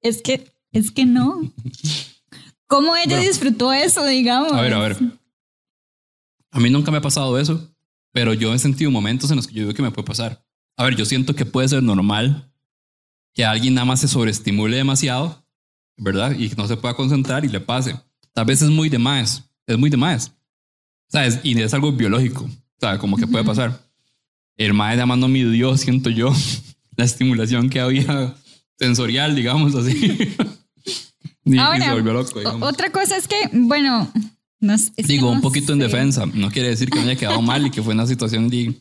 [0.00, 1.40] es que, es que no.
[2.66, 3.28] ¿Cómo ella Bueno.
[3.28, 4.52] disfrutó eso, digamos?
[4.52, 4.96] A ver, a ver.
[6.52, 7.68] A mí nunca me ha pasado eso,
[8.12, 10.44] pero yo he sentido momentos en los que yo digo que me puede pasar.
[10.76, 12.52] A ver, yo siento que puede ser normal
[13.35, 15.39] que alguien nada más se sobreestimule demasiado,
[16.03, 16.35] ¿verdad?
[16.39, 17.95] Y que no se pueda concentrar y le pase.
[18.33, 20.33] Tal vez es muy de más, es muy de más.
[21.09, 21.41] ¿Sabes?
[21.43, 22.49] Y es algo biológico,
[22.81, 22.99] ¿sabes?
[23.01, 23.81] Como que puede pasar.
[24.57, 26.33] El mae más no midió, siento yo,
[26.97, 28.35] la estimulación que había
[28.79, 29.93] sensorial, digamos así.
[31.45, 32.69] y, y Ahora, se volvió loco, o- digamos.
[32.69, 34.11] otra cosa es que, bueno,
[34.61, 35.85] no sé, es que Digo, no un poquito en sé.
[35.87, 36.27] defensa.
[36.27, 38.75] No quiere decir que me haya quedado mal y que fue una situación de-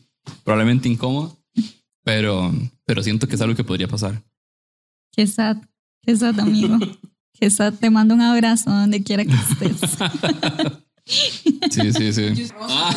[0.44, 1.34] probablemente incómoda,
[2.04, 2.52] pero,
[2.84, 4.22] pero siento que es algo que podría pasar.
[5.12, 5.56] Qué sad,
[6.02, 6.78] qué sad, amigo.
[7.48, 9.76] Sad, te mando un abrazo donde quiera que estés.
[11.70, 12.48] Sí, sí, sí.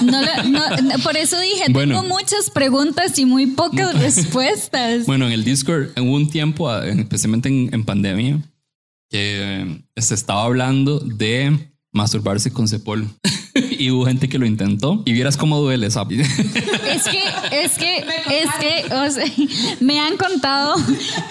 [0.03, 1.99] No no, no, por eso dije, Bueno.
[2.01, 5.06] tengo muchas preguntas y muy pocas respuestas.
[5.06, 8.39] Bueno, en el Discord hubo un tiempo, ah, especialmente en, en pandemia,
[9.10, 13.08] que eh, se estaba hablando de masturbarse con Cepol.
[13.56, 15.01] y hubo gente que lo intentó.
[15.06, 16.27] Y vieras cómo duele, ¿sabes?
[16.29, 17.19] Es que,
[17.51, 19.25] es que, es que, o sea,
[19.79, 20.75] me han contado,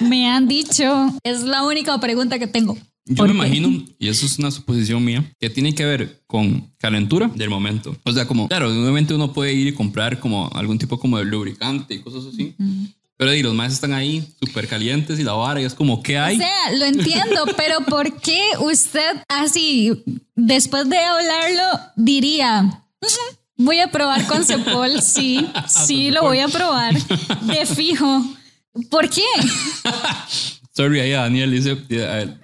[0.00, 2.76] me han dicho, es la única pregunta que tengo.
[3.04, 6.72] Yo ¿Por me imagino, y eso es una suposición mía, que tiene que ver con
[6.78, 7.96] calentura del momento.
[8.04, 11.24] O sea, como, claro, obviamente uno puede ir y comprar como algún tipo como de
[11.24, 12.54] lubricante y cosas así.
[13.16, 16.16] Pero y los más están ahí súper calientes y la vara y es como, ¿qué
[16.18, 16.36] hay?
[16.36, 20.02] O sea, lo entiendo, pero ¿por qué usted así,
[20.36, 25.02] después de hablarlo, diría, "Ujú, voy a probar con Cepol?
[25.02, 26.94] Sí, sí, lo voy a probar,
[27.42, 28.24] de fijo.
[28.90, 29.22] ¿Por qué?
[30.74, 32.34] Sorry, ahí a Daniel dice, eh,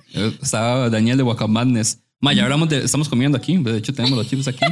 [0.42, 2.00] estaba Daniel de Guacamadnes.
[2.20, 4.64] Ma, ya hablamos de, estamos comiendo aquí, de hecho tenemos los chips aquí.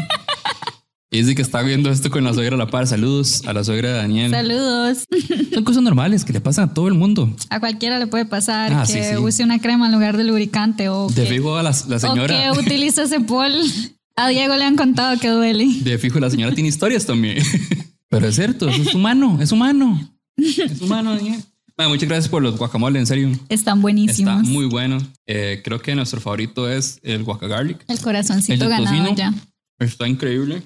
[1.09, 2.87] Y dice que está viendo esto con la suegra a la par.
[2.89, 4.31] Saludos a la suegra de Daniel.
[4.33, 5.05] Saludos.
[5.55, 7.33] Son cosas normales que le pasan a todo el mundo.
[7.49, 9.17] A cualquiera le puede pasar Ah, que sí, sí.
[9.17, 11.99] use una crema en lugar de lubricante o De que, fijo a la, la o
[12.01, 12.53] señora.
[12.53, 13.53] que utilice Cepol.
[14.17, 15.67] A Diego le han contado que duele.
[15.83, 17.39] De fijo, la señora tiene historias también.
[18.09, 20.11] Pero es cierto, es humano, es humano.
[20.37, 21.41] Es humano, Daniel.
[21.79, 23.31] Ma, muchas gracias por los guacamole, en serio.
[23.51, 24.41] Están buenísimos.
[24.41, 24.99] Está muy bueno.
[25.27, 27.85] Eh, creo que nuestro favorito es el guacagarlic.
[27.89, 29.35] El corazoncito El ganado ya.
[29.79, 30.63] Está increíble.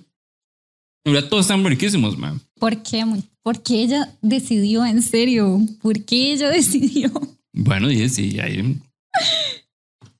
[1.04, 2.40] En verdad, todos están riquísimos, man.
[2.60, 3.04] ¿Por qué?
[3.42, 5.60] ¿Por qué ella decidió en serio?
[5.82, 7.10] ¿Por qué ella decidió?
[7.52, 8.78] Bueno, y sí, hay,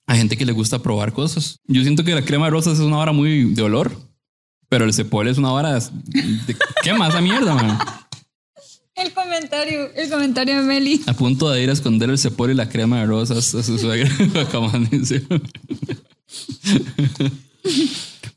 [0.07, 1.61] hay gente que le gusta probar cosas.
[1.68, 3.96] Yo siento que la crema de rosas es una vara muy de olor,
[4.68, 6.57] pero el cepol es una vara de...
[6.83, 7.79] ¿Qué más esa mierda, man?
[9.00, 11.00] El comentario, el comentario de Meli.
[11.06, 13.78] A punto de ir a esconder el cepol y la crema de rosas a su
[13.78, 14.10] suegra.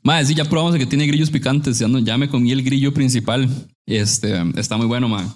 [0.02, 1.78] Madre, sí, ya probamos el que tiene grillos picantes.
[1.78, 3.46] Ya, no, ya me comí el grillo principal.
[3.84, 5.28] Este, está muy bueno, madre.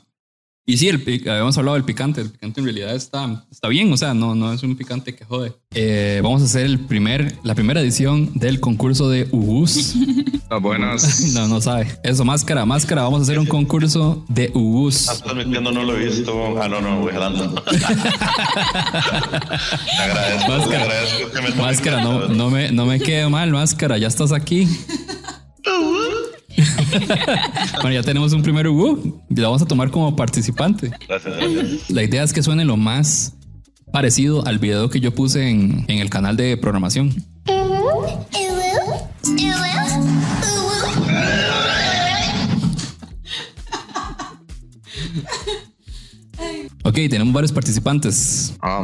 [0.64, 2.22] Y sí, el, habíamos hablado del picante.
[2.22, 3.92] El picante en realidad está, está bien.
[3.92, 5.52] O sea, no, no es un picante que jode.
[5.74, 9.28] Eh, vamos a hacer el primer, la primera edición del concurso de
[10.60, 11.20] Buenas.
[11.34, 11.86] No, no sabe.
[12.02, 13.02] Eso, máscara, máscara.
[13.02, 15.20] Vamos a hacer un concurso de Ubus.
[15.22, 16.60] transmitiendo, no lo he visto.
[16.60, 17.44] Ah, no, no, voy jalando.
[17.70, 17.84] Le
[20.02, 20.82] agradezco, le Máscara.
[20.84, 24.66] agradezco que me Máscara, no, me, no me quede mal, máscara, ya estás aquí.
[27.82, 30.90] bueno, ya tenemos un primer Ubu y lo vamos a tomar como participante.
[31.06, 31.90] Gracias, gracias.
[31.90, 33.34] La idea es que suene lo más
[33.92, 37.14] parecido al video que yo puse en, en el canal de programación.
[46.84, 48.54] Ok, tenemos varios participantes.
[48.60, 48.80] Ah,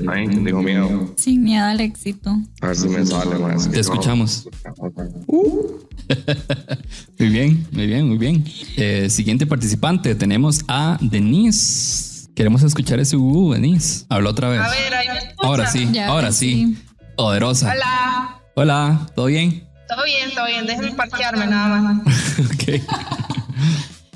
[0.00, 1.14] Nine, digo mío.
[1.16, 2.36] Sin miedo al éxito.
[2.60, 4.48] A ver si me sale, que Te escuchamos.
[7.18, 8.44] Muy bien, muy bien, muy bien.
[8.76, 12.28] Eh, siguiente participante, tenemos a Denise.
[12.34, 14.04] Queremos escuchar ese uh, Denise.
[14.08, 14.60] Habla otra vez.
[14.60, 15.34] A ver, ahí me.
[15.38, 16.76] Ahora sí, Ya, ahora sí.
[17.16, 17.72] Poderosa.
[17.72, 18.40] Hola.
[18.54, 19.64] Hola, ¿todo bien?
[19.88, 20.66] Todo bien, todo bien.
[20.66, 22.02] Déjenme parquearme nada más.
[22.40, 22.82] ok.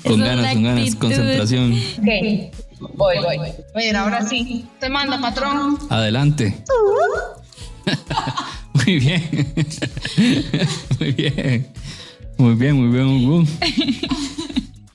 [0.03, 1.73] Con ganas, con ganas, concentración.
[1.73, 2.51] Ok.
[2.95, 3.37] Voy, voy.
[3.37, 4.65] A ver, ahora sí.
[4.79, 5.77] Te mando, patrón.
[5.89, 6.63] Adelante.
[8.73, 9.53] Muy bien.
[10.99, 11.67] Muy bien.
[12.37, 13.43] Muy bien, muy bien, Hugo.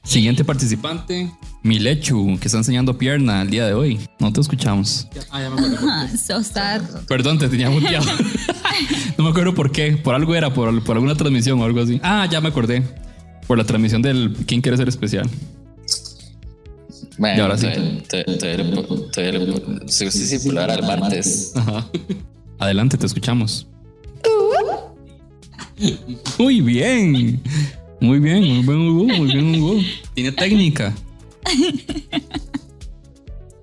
[0.02, 1.30] Siguiente participante,
[1.62, 4.00] Milechu, que está enseñando pierna el día de hoy.
[4.18, 5.06] No te escuchamos.
[5.30, 6.82] Ah, so sad.
[7.06, 8.06] Perdón, te tenía muteado.
[9.18, 9.96] no me acuerdo por qué.
[9.96, 12.00] Por algo era, por, por alguna transmisión o algo así.
[12.02, 12.82] Ah, ya me acordé.
[13.46, 15.28] Por la transmisión del ¿Quién quiere ser especial?
[17.18, 17.68] Bueno, Y ahora sí.
[19.86, 21.52] Sí, sí, sí, el martes.
[21.54, 21.88] Ajá.
[22.58, 23.66] Adelante, te escuchamos.
[26.38, 27.40] Muy bien.
[28.00, 29.04] Muy bien, muy bien, Hugo.
[29.04, 29.80] Muy bien, Hugo.
[30.14, 30.94] Tiene técnica.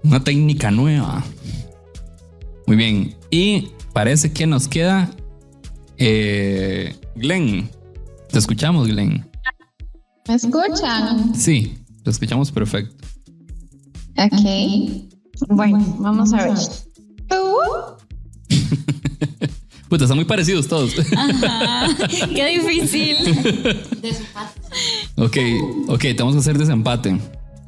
[0.04, 1.24] Una técnica nueva.
[2.66, 3.16] Muy bien.
[3.30, 5.12] Y parece que nos queda
[5.98, 7.70] eh, Glenn.
[8.32, 9.26] Te escuchamos, Glenn.
[10.28, 11.36] ¿Me escuchan?
[11.36, 13.06] Sí, te escuchamos perfecto.
[14.18, 14.42] Ok.
[15.50, 16.54] Bueno, vamos a ver.
[19.90, 20.94] Puta, están muy parecidos todos.
[21.16, 21.88] Ajá,
[22.36, 23.16] qué difícil.
[25.18, 25.38] ok,
[25.88, 27.20] ok, tenemos que hacer desempate.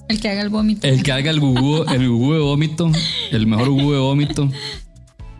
[0.08, 0.88] El que haga el vómito.
[0.88, 2.92] El que haga el gugú, el gugú de vómito,
[3.32, 4.50] el mejor gugú de vómito.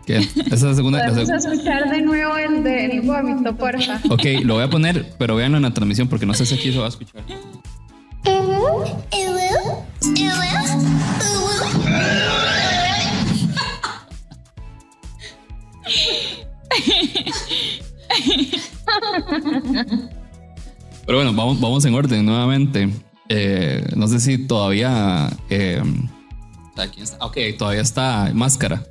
[0.06, 0.16] ¿Qué?
[0.18, 0.98] Esa es la segunda.
[1.00, 4.00] la Podemos seg- escuchar de nuevo el del vómito, porfa.
[4.08, 6.72] ok, lo voy a poner, pero véanlo en la transmisión porque no sé si aquí
[6.72, 7.22] se va a escuchar.
[21.06, 22.88] Pero bueno, vamos, vamos en orden nuevamente.
[23.28, 25.30] Eh, no sé si todavía.
[25.50, 25.82] eh,
[26.76, 27.24] aquí está.
[27.24, 28.82] Ok, todavía está Máscara.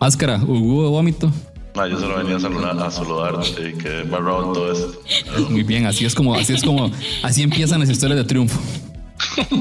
[0.00, 1.30] Máscara, Hugo de vómito.
[1.76, 4.98] Ah, yo solo venía a saludar, a saludarte y que barrado todo esto.
[5.50, 6.90] Muy bien, así es como, así es como,
[7.22, 8.58] así empiezan las historias de triunfo.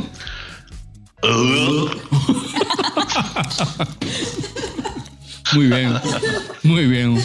[5.54, 5.94] Muy bien,
[6.62, 7.18] muy bien.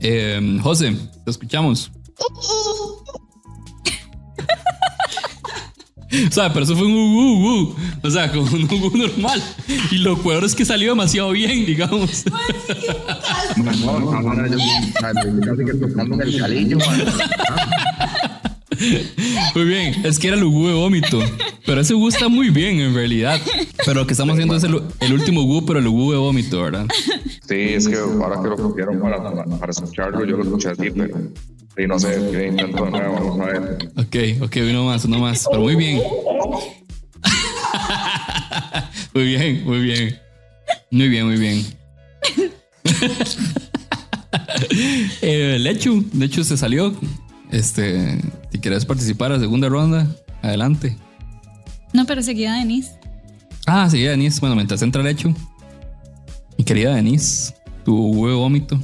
[0.00, 1.92] Eh, José, te escuchamos.
[6.30, 9.42] Sea, pero eso fue un uh, uh, O sea, como un uh, normal.
[9.90, 12.24] Y lo peor es que salió demasiado bien, digamos.
[19.54, 21.18] Muy bien, es que era el Ugu de vómito.
[21.64, 23.40] Pero ese Ugu está muy bien en realidad.
[23.84, 26.62] Pero lo que estamos haciendo es el, el último Ugu, pero el Ugu de vómito,
[26.62, 26.86] ¿verdad?
[27.48, 30.90] Sí, es que ahora que lo cogieron para, para, para escucharlo, yo lo escuché así,
[30.90, 31.16] pero
[31.78, 33.78] y no sé, yo intento de nuevo, vamos a ver.
[33.96, 35.46] Ok, ok, uno más, uno más.
[35.50, 36.00] Pero muy bien.
[39.14, 40.18] Muy bien, muy bien.
[40.90, 41.64] Muy bien, muy bien.
[45.22, 46.94] eh, Lechu, Lechu se salió.
[47.50, 48.20] Este,
[48.52, 50.06] si quieres participar a la segunda ronda,
[50.42, 50.98] adelante.
[51.94, 52.90] No, pero seguida Denise.
[53.66, 54.38] Ah, sí, Denise.
[54.40, 55.34] Bueno, mientras entra Lechu.
[56.66, 58.76] Querida Denise, tu huevo vómito.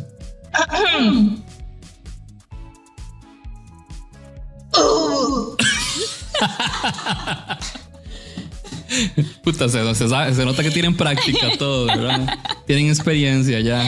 [9.42, 12.38] Puta, se, se sabe- se nota que tienen práctica todo, ¿verdad?
[12.66, 13.82] Tienen experiencia ya.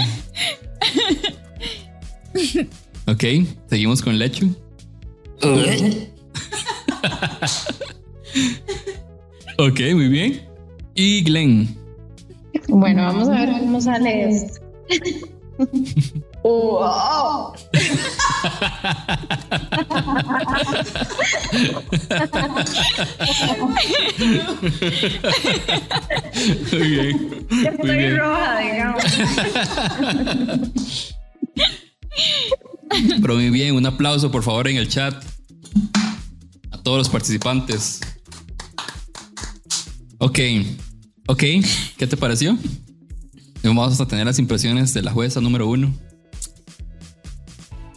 [3.07, 3.23] Ok,
[3.69, 4.55] seguimos con Lechu.
[9.59, 10.49] ok, muy bien.
[10.95, 11.77] Y Glenn.
[12.75, 14.61] Bueno, vamos a ver cómo sale esto.
[16.43, 17.55] Wow.
[26.73, 27.47] Muy bien.
[27.51, 28.19] Muy Estoy bien.
[28.19, 29.05] roja, digamos.
[33.23, 35.25] Pero muy bien, un aplauso por favor en el chat
[36.73, 38.01] a todos los participantes.
[40.19, 40.39] Ok,
[41.27, 41.43] ok,
[41.97, 42.59] ¿qué te pareció?
[43.63, 45.93] Vamos a tener las impresiones de la jueza número uno.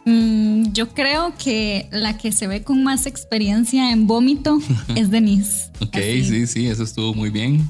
[0.06, 4.60] Mm, yo creo que la que se ve con más experiencia en vómito
[4.96, 5.70] es Denise.
[5.82, 7.70] Ok, sí, sí, eso estuvo muy bien.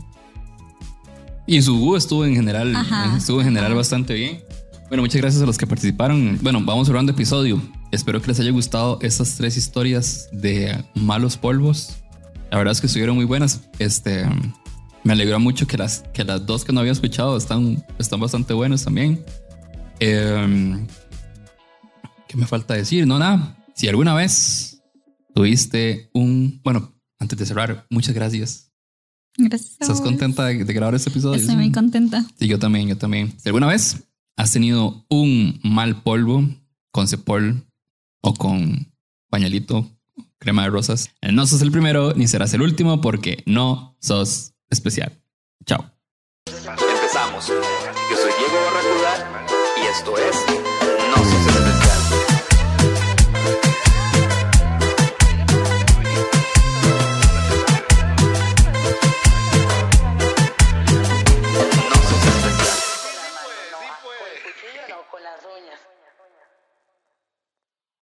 [1.48, 4.42] Y su Gu estuvo en general, Ajá, estuvo en general bastante bien.
[4.90, 6.38] Bueno, muchas gracias a los que participaron.
[6.42, 7.62] Bueno, vamos cerrando episodio.
[7.92, 11.96] Espero que les haya gustado estas tres historias de malos polvos.
[12.52, 13.62] La verdad es que estuvieron muy buenas.
[13.80, 14.26] Este,
[15.08, 18.54] me alegró mucho que las, que las dos que no había escuchado están, están bastante
[18.54, 19.24] buenas también.
[20.02, 20.86] Eh,
[22.28, 23.08] ¿Qué me falta decir?
[23.08, 23.58] No, nada.
[23.74, 24.84] Si alguna vez
[25.34, 26.60] tuviste un.
[26.62, 28.74] Bueno, antes de cerrar, muchas gracias.
[29.38, 29.78] Gracias.
[29.80, 31.40] ¿Estás contenta de, de grabar este episodio?
[31.40, 32.26] Estoy muy contenta.
[32.38, 33.34] Sí, yo también, yo también.
[33.38, 36.44] Si alguna vez has tenido un mal polvo
[36.92, 37.66] con cepol
[38.20, 38.92] o con
[39.30, 39.90] pañalito,
[40.38, 45.12] crema de rosas, no sos el primero ni serás el último porque no sos especial.
[45.66, 45.92] Chao.
[46.46, 47.48] Empezamos.
[47.48, 49.46] Yo soy Diego Barracuda
[49.78, 51.07] y esto es.